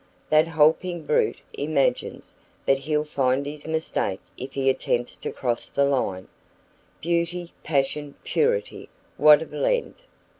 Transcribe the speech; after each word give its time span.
That 0.31 0.47
hulking 0.47 1.03
brute 1.03 1.41
imagines 1.53 2.33
but 2.65 2.79
he'll 2.79 3.03
find 3.03 3.45
his 3.45 3.67
mistake 3.67 4.19
if 4.35 4.53
he 4.55 4.67
attempts 4.67 5.15
to 5.17 5.31
cross 5.31 5.69
the 5.69 5.85
line. 5.85 6.27
Beauty, 7.01 7.53
passion, 7.63 8.15
purity 8.23 8.89
what 9.17 9.43
a 9.43 9.45
blend! 9.45 9.93